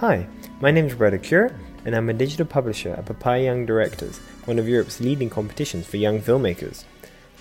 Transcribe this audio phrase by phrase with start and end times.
[0.00, 0.26] Hi,
[0.60, 1.50] my name is Roberta Cure,
[1.86, 5.96] and I'm a digital publisher at Papaya Young Directors, one of Europe's leading competitions for
[5.96, 6.84] young filmmakers.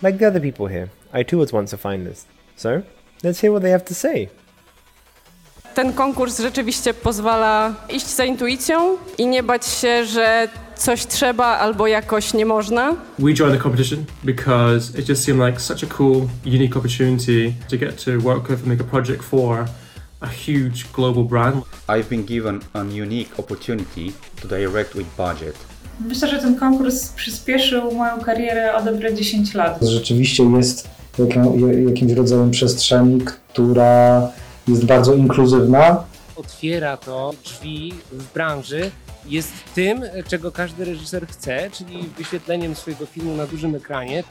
[0.01, 2.23] Like the other people here, I too was once a finalist.
[2.55, 2.83] So,
[3.23, 4.29] let's hear what they have to say.
[5.73, 11.87] Ten konkurs rzeczywiście pozwala iść za intuicją i nie bać się, że coś trzeba albo
[11.87, 12.95] jakoś nie można.
[13.19, 17.77] We joined the competition because it just seemed like such a cool, unique opportunity to
[17.77, 19.65] get to work with and make a project for
[20.25, 21.63] a huge global brand.
[21.87, 25.55] I've been given an unique opportunity to direct with budget.
[25.99, 29.79] Myślę, że ten konkurs przyspieszył moją karierę o dobre 10 lat.
[29.81, 30.89] Rzeczywiście jest
[31.87, 34.31] jakimś rodzajem przestrzeni, która
[34.67, 36.03] jest bardzo inkluzywna.
[36.35, 38.91] Otwiera to drzwi w branży,
[39.25, 44.23] jest tym, czego każdy reżyser chce, czyli wyświetleniem swojego filmu na dużym ekranie.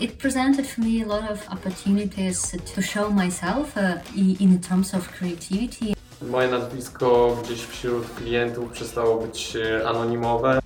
[0.00, 5.08] It presented for me a lot of opportunities to show myself uh, in terms of
[5.08, 5.94] creativity.
[6.22, 9.56] Moje nazwisko gdzieś wśród klientów przestało być
[9.86, 10.62] anonimowe.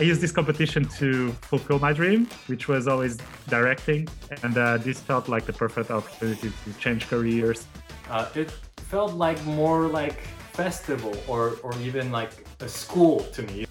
[0.00, 3.16] I used this competition to fulfill my dream, which was always
[3.48, 4.08] directing,
[4.42, 7.66] and uh, this felt like the perfect opportunity to change careers.
[8.10, 8.52] Uh, it
[8.90, 10.16] felt like more like
[10.52, 13.66] festival or, or even like a school to me.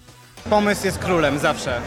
[0.50, 1.80] Pomysł jest królem zawsze.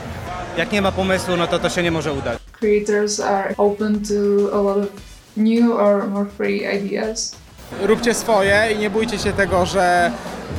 [0.57, 2.39] Jak nie ma pomysłu, no to to się nie może udać.
[2.59, 4.89] Creators are open to a lot of
[5.35, 7.35] new or more free ideas.
[7.81, 10.11] Róbcie swoje i nie bójcie się tego, że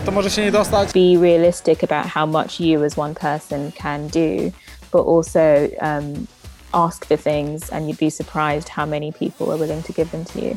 [0.04, 0.92] to może się nie dostać.
[0.92, 4.50] Be realistic about how much you as one person can do,
[4.92, 5.40] but also
[5.80, 6.26] um,
[6.72, 10.24] ask for things and you'd be surprised how many people are willing to give them
[10.24, 10.56] to you.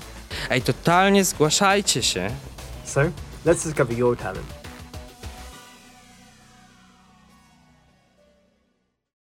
[0.49, 2.29] Ej, totalnie zgłaszajcie się.
[2.85, 3.01] So,
[3.45, 4.62] let's discover your talent.